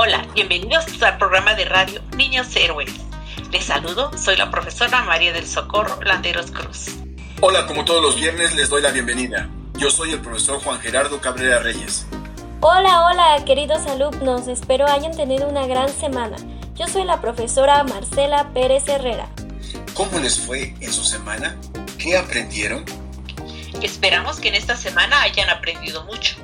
[0.00, 2.92] Hola, bienvenidos al programa de radio Niños Héroes.
[3.50, 6.90] Les saludo, soy la profesora María del Socorro Landeros Cruz.
[7.40, 9.48] Hola, como todos los viernes les doy la bienvenida.
[9.76, 12.06] Yo soy el profesor Juan Gerardo Cabrera Reyes.
[12.60, 16.36] Hola, hola, queridos alumnos, espero hayan tenido una gran semana.
[16.76, 19.28] Yo soy la profesora Marcela Pérez Herrera.
[19.94, 21.56] ¿Cómo les fue en su semana?
[21.98, 22.84] ¿Qué aprendieron?
[23.82, 26.36] Esperamos que en esta semana hayan aprendido mucho.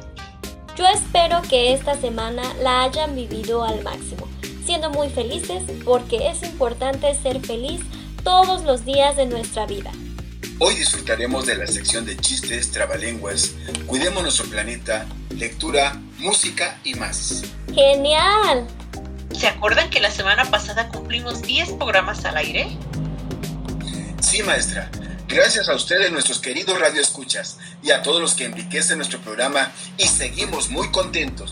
[0.76, 4.28] Yo espero que esta semana la hayan vivido al máximo,
[4.66, 7.80] siendo muy felices porque es importante ser feliz
[8.24, 9.92] todos los días de nuestra vida.
[10.58, 13.54] Hoy disfrutaremos de la sección de chistes, trabalenguas,
[13.86, 17.44] cuidemos nuestro planeta, lectura, música y más.
[17.72, 18.66] ¡Genial!
[19.30, 22.76] ¿Se acuerdan que la semana pasada cumplimos 10 programas al aire?
[24.20, 24.90] Sí, maestra.
[25.34, 30.04] Gracias a ustedes, nuestros queridos radioescuchas, y a todos los que enriquecen nuestro programa, y
[30.04, 31.50] seguimos muy contentos.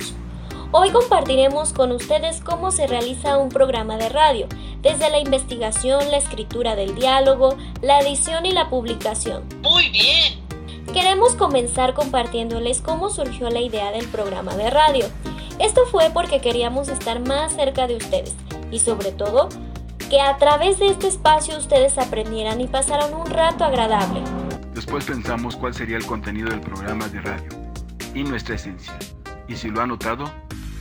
[0.70, 4.46] Hoy compartiremos con ustedes cómo se realiza un programa de radio,
[4.82, 9.48] desde la investigación, la escritura del diálogo, la edición y la publicación.
[9.62, 10.40] Muy bien.
[10.94, 15.06] Queremos comenzar compartiéndoles cómo surgió la idea del programa de radio.
[15.58, 18.34] Esto fue porque queríamos estar más cerca de ustedes
[18.70, 19.48] y sobre todo
[20.12, 24.20] que a través de este espacio ustedes aprendieran y pasaran un rato agradable.
[24.74, 27.48] Después pensamos cuál sería el contenido del programa de radio
[28.14, 28.92] y nuestra esencia.
[29.48, 30.30] Y si lo ha notado,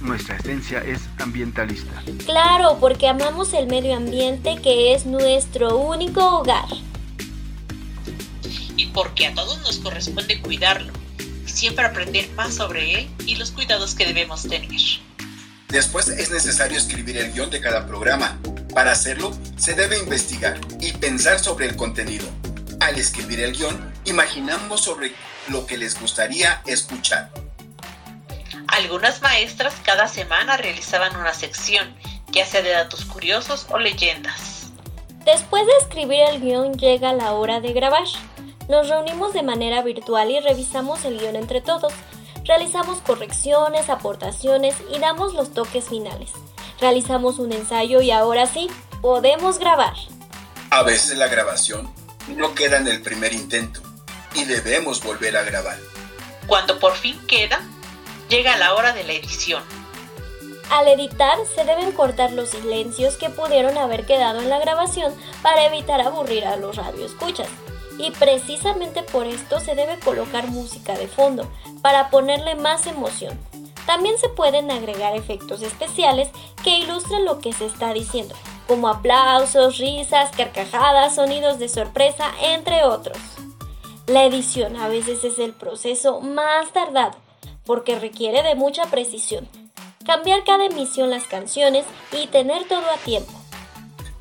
[0.02, 2.04] nuestra esencia es ambientalista.
[2.26, 6.68] Claro, porque amamos el medio ambiente que es nuestro único hogar.
[8.76, 10.92] Y porque a todos nos corresponde cuidarlo
[11.46, 14.68] y siempre aprender más sobre él y los cuidados que debemos tener.
[15.70, 18.38] Después es necesario escribir el guion de cada programa.
[18.74, 22.26] Para hacerlo, se debe investigar y pensar sobre el contenido.
[22.80, 25.14] Al escribir el guion, imaginamos sobre
[25.50, 27.30] lo que les gustaría escuchar.
[28.68, 31.94] Algunas maestras cada semana realizaban una sección,
[32.32, 34.72] ya sea de datos curiosos o leyendas.
[35.26, 38.08] Después de escribir el guion llega la hora de grabar.
[38.70, 41.92] Nos reunimos de manera virtual y revisamos el guion entre todos.
[42.46, 46.32] Realizamos correcciones, aportaciones y damos los toques finales.
[46.82, 48.68] Realizamos un ensayo y ahora sí,
[49.02, 49.94] podemos grabar.
[50.72, 51.88] A veces la grabación
[52.36, 53.82] no queda en el primer intento
[54.34, 55.78] y debemos volver a grabar.
[56.48, 57.62] Cuando por fin queda,
[58.30, 59.62] llega la hora de la edición.
[60.72, 65.14] Al editar se deben cortar los silencios que pudieron haber quedado en la grabación
[65.44, 67.48] para evitar aburrir a los radioescuchas.
[68.00, 71.48] Y precisamente por esto se debe colocar música de fondo,
[71.84, 73.38] para ponerle más emoción.
[73.86, 76.30] También se pueden agregar efectos especiales
[76.64, 78.36] que ilustren lo que se está diciendo,
[78.68, 83.18] como aplausos, risas, carcajadas, sonidos de sorpresa, entre otros.
[84.08, 87.18] La edición a veces es el proceso más tardado,
[87.66, 89.48] porque requiere de mucha precisión,
[90.06, 93.32] cambiar cada emisión las canciones y tener todo a tiempo.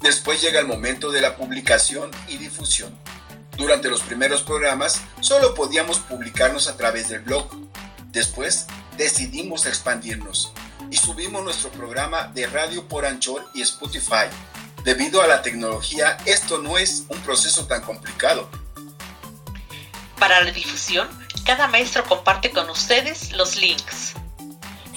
[0.00, 2.96] Después llega el momento de la publicación y difusión.
[3.56, 7.46] Durante los primeros programas solo podíamos publicarnos a través del blog.
[8.10, 8.66] Después
[9.00, 10.52] decidimos expandirnos
[10.90, 14.28] y subimos nuestro programa de radio por Anchor y Spotify.
[14.84, 18.50] Debido a la tecnología, esto no es un proceso tan complicado.
[20.18, 21.08] Para la difusión,
[21.46, 24.12] cada maestro comparte con ustedes los links.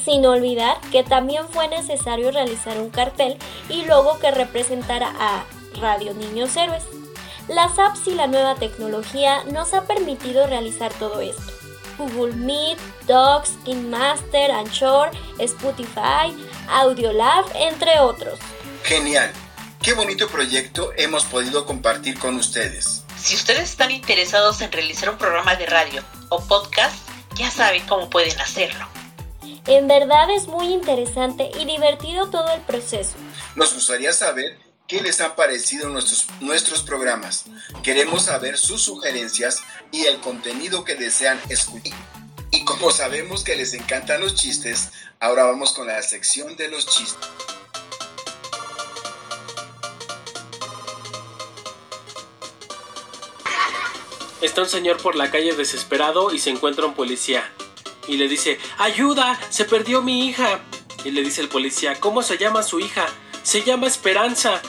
[0.03, 3.37] Sin olvidar que también fue necesario realizar un cartel
[3.69, 5.45] y logo que representara a
[5.79, 6.83] Radio Niños Héroes.
[7.47, 11.52] Las apps y la nueva tecnología nos ha permitido realizar todo esto.
[11.97, 16.33] Google Meet, Docs, KineMaster, Anchor, Spotify,
[16.69, 18.39] Audiolab, entre otros.
[18.83, 19.31] Genial.
[19.81, 23.03] Qué bonito proyecto hemos podido compartir con ustedes.
[23.17, 26.95] Si ustedes están interesados en realizar un programa de radio o podcast,
[27.35, 28.87] ya saben cómo pueden hacerlo.
[29.65, 33.15] En verdad es muy interesante y divertido todo el proceso.
[33.55, 34.57] Nos gustaría saber
[34.87, 37.45] qué les han parecido nuestros, nuestros programas.
[37.83, 39.61] Queremos saber sus sugerencias
[39.91, 41.97] y el contenido que desean escuchar.
[42.51, 46.85] Y como sabemos que les encantan los chistes, ahora vamos con la sección de los
[46.85, 47.27] chistes.
[54.41, 57.49] Está un señor por la calle desesperado y se encuentra un policía.
[58.07, 59.39] Y le dice, ¡ayuda!
[59.49, 60.59] ¡Se perdió mi hija!
[61.05, 63.05] Y le dice el policía, ¿cómo se llama su hija?
[63.43, 64.61] Se llama Esperanza.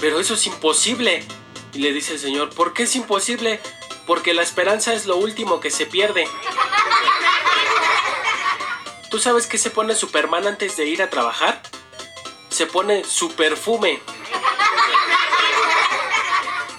[0.00, 1.24] Pero eso es imposible.
[1.72, 3.60] Y le dice el señor, ¿por qué es imposible?
[4.06, 6.26] Porque la esperanza es lo último que se pierde.
[9.10, 11.62] ¿Tú sabes qué se pone Superman antes de ir a trabajar?
[12.48, 14.00] Se pone su perfume.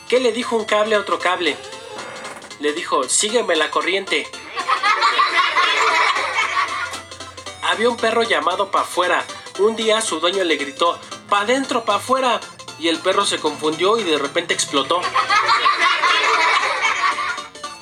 [0.10, 1.56] ¿Qué le dijo un cable a otro cable?
[2.60, 4.28] Le dijo, sígueme la corriente.
[7.64, 9.24] Había un perro llamado pa' afuera,
[9.60, 11.00] Un día su dueño le gritó,
[11.32, 12.42] pa' adentro, pa' afuera.
[12.78, 15.02] Y el perro se confundió y de repente explotó.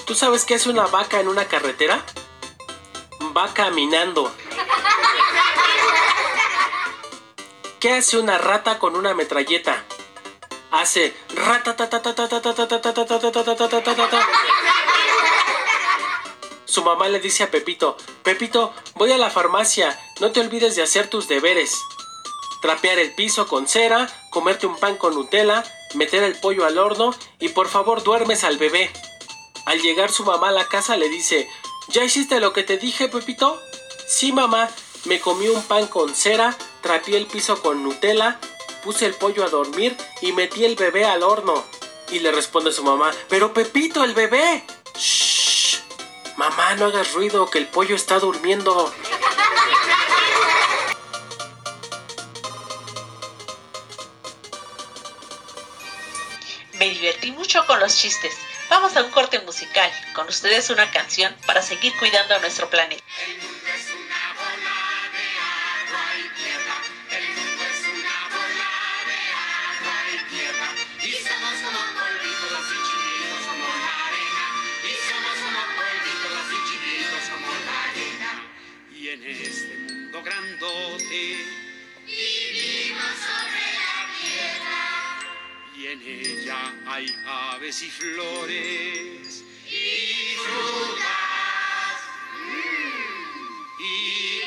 [0.05, 2.05] ¿Tú sabes qué es una vaca en una carretera?
[3.35, 4.31] Va caminando.
[7.79, 9.83] ¿Qué hace una rata con una metralleta?
[10.69, 11.15] Hace
[16.65, 20.83] Su mamá le dice a Pepito, Pepito, voy a la farmacia, no te olvides de
[20.83, 21.79] hacer tus deberes.
[22.61, 25.63] Trapear el piso con cera, comerte un pan con Nutella,
[25.95, 28.91] meter el pollo al horno y por favor duermes al bebé.
[29.65, 31.47] Al llegar su mamá a la casa le dice,
[31.89, 33.59] ¿ya hiciste lo que te dije, Pepito?
[34.07, 34.69] Sí, mamá,
[35.05, 38.39] me comí un pan con cera, trapié el piso con Nutella,
[38.83, 41.63] puse el pollo a dormir y metí el bebé al horno.
[42.11, 44.63] Y le responde su mamá, pero Pepito, el bebé.
[44.97, 45.77] Shh.
[46.37, 48.91] Mamá, no hagas ruido, que el pollo está durmiendo.
[56.99, 58.35] Divertí mucho con los chistes.
[58.69, 59.89] Vamos a un corte musical.
[60.13, 63.03] Con ustedes una canción para seguir cuidando a nuestro planeta.
[86.87, 89.43] Hay aves y flores.
[89.67, 91.99] Y frutas.
[93.79, 94.41] Y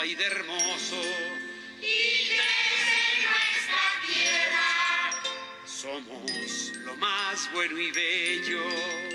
[0.00, 1.02] hay de hermoso.
[1.78, 5.22] Y crece nuestra tierra.
[5.66, 9.09] Somos lo más bueno y bello.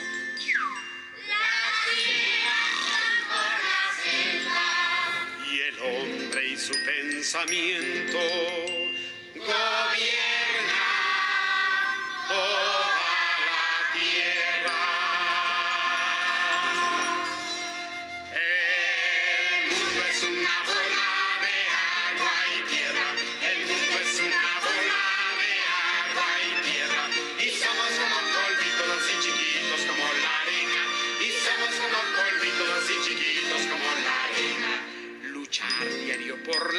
[5.51, 8.19] Y el hombre y su pensamiento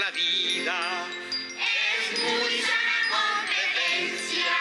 [0.04, 1.08] la vida.
[1.60, 4.56] Es muy sana competencia.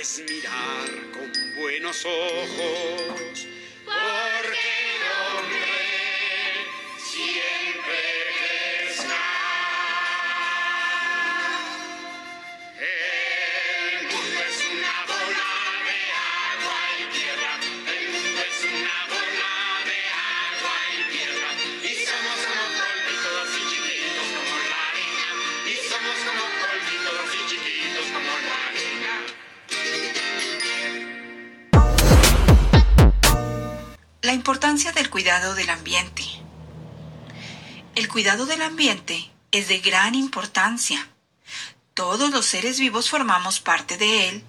[0.00, 3.46] Es mirar con buenos ojos.
[34.26, 36.24] La importancia del cuidado del ambiente.
[37.94, 41.08] El cuidado del ambiente es de gran importancia.
[41.94, 44.42] Todos los seres vivos formamos parte de él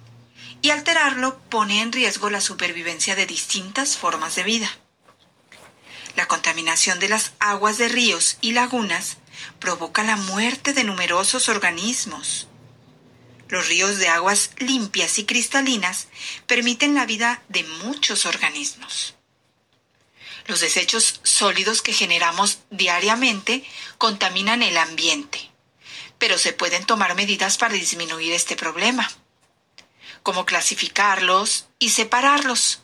[0.62, 4.68] y alterarlo pone en riesgo la supervivencia de distintas formas de vida.
[6.16, 9.18] La contaminación de las aguas de ríos y lagunas
[9.60, 12.48] provoca la muerte de numerosos organismos.
[13.48, 16.08] Los ríos de aguas limpias y cristalinas
[16.48, 19.14] permiten la vida de muchos organismos.
[20.48, 23.64] Los desechos sólidos que generamos diariamente
[23.98, 25.50] contaminan el ambiente,
[26.16, 29.10] pero se pueden tomar medidas para disminuir este problema,
[30.22, 32.80] como clasificarlos y separarlos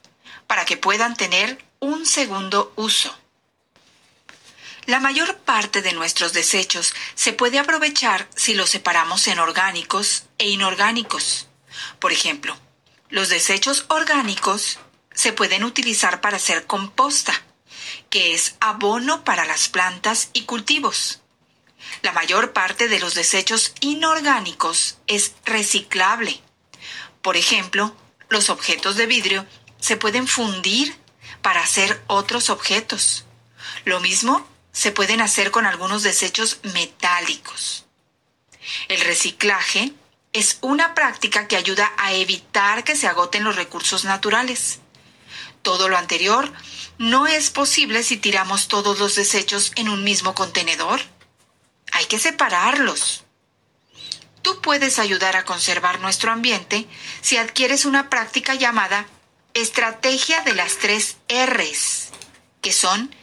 [0.47, 3.17] para que puedan tener un segundo uso.
[4.85, 10.51] La mayor parte de nuestros desechos se puede aprovechar si los separamos en orgánicos e
[10.51, 11.49] inorgánicos.
[11.99, 12.59] Por ejemplo,
[13.09, 14.79] los desechos orgánicos
[15.15, 17.33] se pueden utilizar para hacer composta,
[18.15, 21.19] que es abono para las plantas y cultivos.
[22.03, 26.41] La mayor parte de los desechos inorgánicos es reciclable.
[27.23, 27.93] Por ejemplo,
[28.29, 29.45] los objetos de vidrio
[29.81, 30.97] se pueden fundir
[31.43, 33.25] para hacer otros objetos.
[33.85, 37.85] Lo mismo se pueden hacer con algunos desechos metálicos.
[38.87, 39.93] El reciclaje
[40.33, 44.79] es una práctica que ayuda a evitar que se agoten los recursos naturales.
[45.63, 46.53] Todo lo anterior
[46.99, 51.01] no es posible si tiramos todos los desechos en un mismo contenedor.
[51.93, 53.25] Hay que separarlos.
[54.43, 56.87] Tú puedes ayudar a conservar nuestro ambiente
[57.23, 59.07] si adquieres una práctica llamada
[59.55, 62.11] estrategia de las tres Rs,
[62.61, 63.15] que son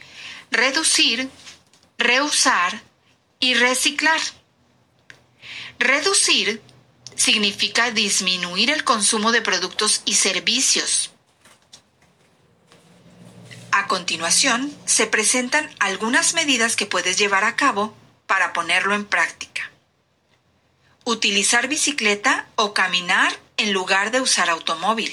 [0.50, 1.30] reducir,
[1.98, 2.82] reusar
[3.38, 4.20] y reciclar.
[5.78, 6.60] Reducir
[7.14, 11.11] significa disminuir el consumo de productos y servicios.
[13.72, 17.94] A continuación, se presentan algunas medidas que puedes llevar a cabo
[18.26, 19.70] para ponerlo en práctica.
[21.04, 25.12] Utilizar bicicleta o caminar en lugar de usar automóvil.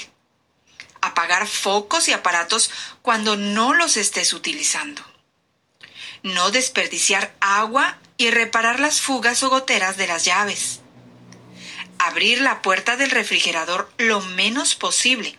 [1.01, 2.70] Apagar focos y aparatos
[3.01, 5.01] cuando no los estés utilizando.
[6.22, 10.82] No desperdiciar agua y reparar las fugas o goteras de las llaves
[12.00, 15.38] abrir la puerta del refrigerador lo menos posible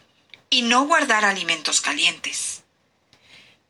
[0.51, 2.60] y no guardar alimentos calientes.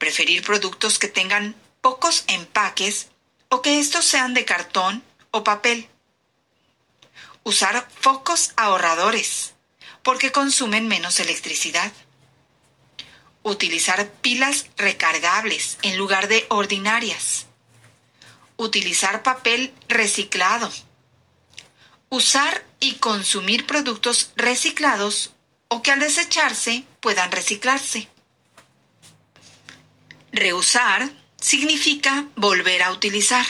[0.00, 3.06] Preferir productos que tengan pocos empaques
[3.50, 5.88] o que estos sean de cartón o papel.
[7.44, 9.54] Usar focos ahorradores
[10.02, 11.92] porque consumen menos electricidad.
[13.44, 17.46] Utilizar pilas recargables en lugar de ordinarias.
[18.56, 20.72] Utilizar papel reciclado
[22.10, 25.30] usar y consumir productos reciclados
[25.68, 28.08] o que al desecharse puedan reciclarse.
[30.32, 31.10] Reusar
[31.40, 33.46] significa volver a utilizar.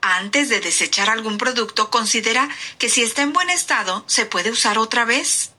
[0.00, 2.48] Antes de desechar algún producto, considera
[2.78, 5.52] que si está en buen estado, se puede usar otra vez.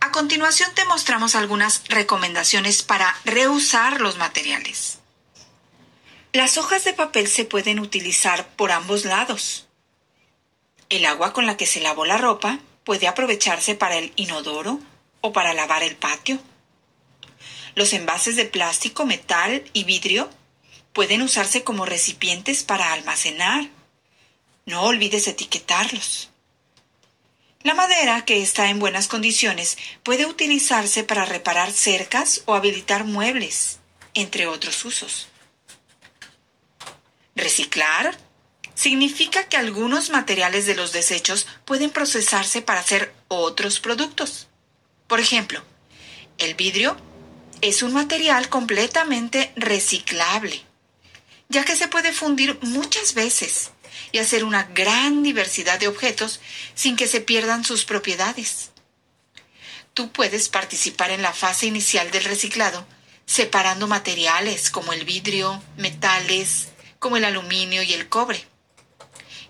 [0.00, 4.98] A continuación te mostramos algunas recomendaciones para reusar los materiales.
[6.32, 9.66] Las hojas de papel se pueden utilizar por ambos lados.
[10.88, 14.78] El agua con la que se lavó la ropa puede aprovecharse para el inodoro
[15.20, 16.38] o para lavar el patio.
[17.76, 20.30] Los envases de plástico, metal y vidrio
[20.94, 23.68] pueden usarse como recipientes para almacenar.
[24.64, 26.30] No olvides etiquetarlos.
[27.62, 33.78] La madera, que está en buenas condiciones, puede utilizarse para reparar cercas o habilitar muebles,
[34.14, 35.28] entre otros usos.
[37.34, 38.16] Reciclar
[38.74, 44.48] significa que algunos materiales de los desechos pueden procesarse para hacer otros productos.
[45.08, 45.62] Por ejemplo,
[46.38, 46.96] el vidrio
[47.60, 50.62] es un material completamente reciclable,
[51.48, 53.70] ya que se puede fundir muchas veces
[54.12, 56.40] y hacer una gran diversidad de objetos
[56.74, 58.70] sin que se pierdan sus propiedades.
[59.94, 62.86] Tú puedes participar en la fase inicial del reciclado
[63.24, 68.46] separando materiales como el vidrio, metales, como el aluminio y el cobre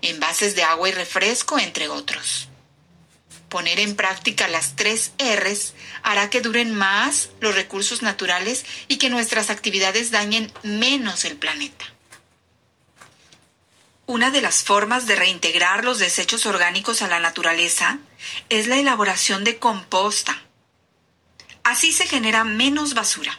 [0.01, 2.49] envases de agua y refresco, entre otros.
[3.49, 5.73] Poner en práctica las tres Rs
[6.03, 11.85] hará que duren más los recursos naturales y que nuestras actividades dañen menos el planeta.
[14.05, 17.99] Una de las formas de reintegrar los desechos orgánicos a la naturaleza
[18.49, 20.43] es la elaboración de composta.
[21.63, 23.37] Así se genera menos basura.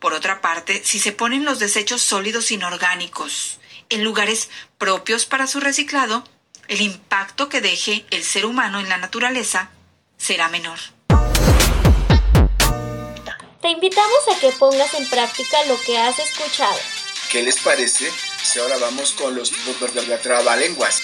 [0.00, 3.58] Por otra parte, si se ponen los desechos sólidos inorgánicos
[3.88, 6.24] en lugares propios para su reciclado,
[6.68, 9.70] el impacto que deje el ser humano en la naturaleza
[10.16, 10.78] será menor.
[13.60, 16.76] Te invitamos a que pongas en práctica lo que has escuchado.
[17.30, 18.10] ¿Qué les parece
[18.42, 19.52] si ahora vamos con los
[20.22, 21.02] trabalenguas?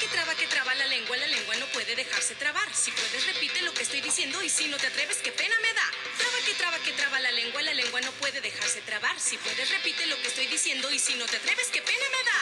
[0.00, 2.66] Que traba que traba la lengua, la lengua no puede dejarse trabar.
[2.74, 5.74] Si puedes, repite lo que estoy diciendo y si no te atreves, qué pena me
[5.74, 5.90] da.
[6.16, 9.20] Traba que traba que traba la lengua, la lengua no puede dejarse trabar.
[9.20, 12.24] Si puedes, repite lo que estoy diciendo y si no te atreves, qué pena me
[12.24, 12.40] da.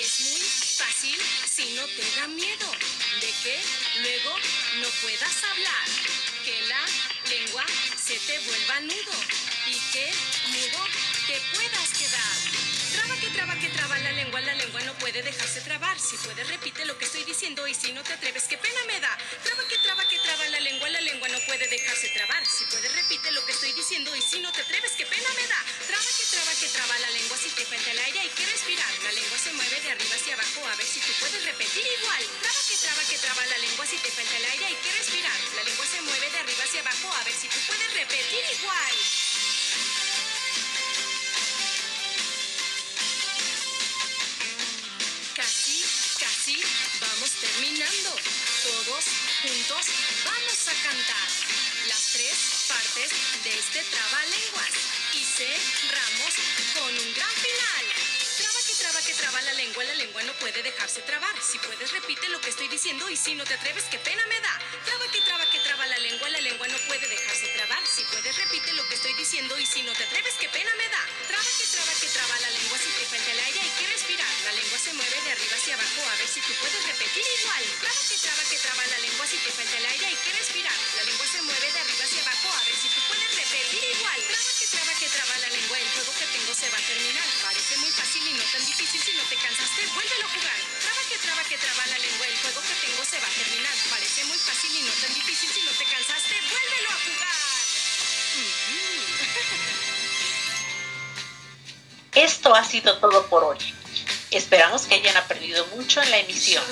[0.00, 2.70] Es muy fácil si no te da miedo
[3.20, 3.60] de que
[4.00, 4.34] luego
[4.80, 5.88] no puedas hablar,
[6.42, 6.86] que la
[7.28, 7.66] lengua
[8.02, 9.49] se te vuelva nudo.
[9.92, 10.10] Que
[10.48, 10.82] mudo
[11.26, 12.70] te puedas quedar.
[12.90, 15.98] Traba que traba que traba la lengua, la lengua no puede dejarse trabar.
[16.00, 18.98] Si puedes repite lo que estoy diciendo y si no te atreves, qué pena me
[18.98, 19.16] da.
[19.44, 22.44] Traba que traba que traba la lengua, la lengua no puede dejarse trabar.
[22.46, 25.46] Si puedes repite lo que estoy diciendo y si no te atreves, qué pena me
[25.46, 25.60] da.
[25.86, 28.92] Traba que traba que traba la lengua si te falta el aire hay que respirar.
[29.04, 32.22] La lengua se mueve de arriba hacia abajo a ver si tú puedes repetir igual.
[32.42, 35.38] Traba que traba que traba la lengua si te falta el aire hay que respirar.
[35.54, 39.19] La lengua se mueve de arriba hacia abajo a ver si tú puedes repetir igual.
[47.40, 48.10] Terminando.
[48.62, 49.04] Todos
[49.42, 49.86] juntos
[50.24, 51.28] vamos a cantar
[51.88, 52.36] las tres
[52.68, 53.10] partes
[53.44, 54.72] de este trabalenguas
[55.14, 56.32] y cerramos
[56.76, 57.84] con un gran final.
[58.36, 61.34] Traba que traba que traba la lengua, la lengua no puede dejarse trabar.
[61.40, 64.40] Si puedes repite lo que estoy diciendo y si no te atreves, qué pena me
[64.40, 64.60] da.
[64.84, 67.82] Traba que traba que traba la lengua, la lengua no puede dejarse trabar.
[67.86, 70.88] Si puedes repite lo que estoy diciendo y si no te atreves, qué pena me
[70.88, 71.04] da.
[74.90, 77.62] Se mueve de arriba hacia abajo a ver si tú puedes repetir igual.
[77.78, 80.74] Traba que traba que traba la lengua, si te falta el aire hay que respirar.
[80.98, 84.18] La lengua se mueve de arriba hacia abajo a ver si tú puedes repetir igual.
[84.26, 87.28] Traba que traba que traba la lengua, el juego que tengo se va a terminar.
[87.38, 90.58] Parece muy fácil y no tan difícil si no te cansaste, vuélvelo a jugar.
[90.82, 93.76] Traba que traba que traba la lengua, el juego que tengo se va a terminar.
[93.94, 97.38] Parece muy fácil y no tan difícil si no te cansaste, vuélvelo a jugar.
[102.10, 103.79] Esto ha sido todo por hoy.
[104.30, 106.62] Esperamos que hayan aprendido mucho en la emisión.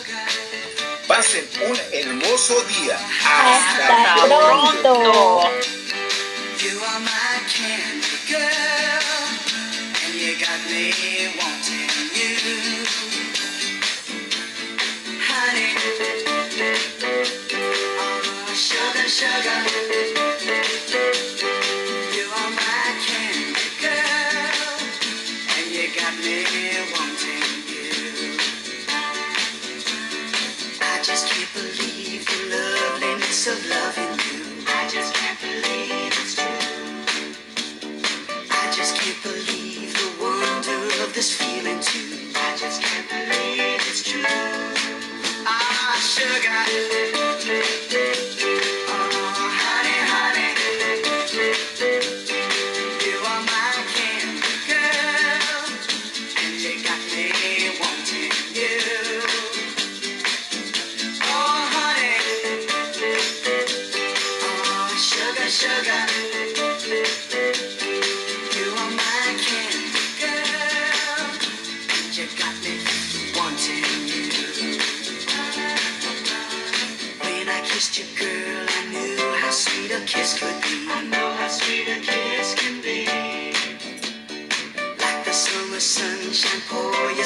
[1.09, 2.97] Pasen un hermoso día.
[3.25, 5.51] Hasta Hasta pronto.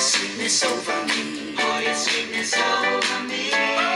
[0.02, 1.54] sweetness over me.
[1.56, 3.91] Pour your sweetness over me.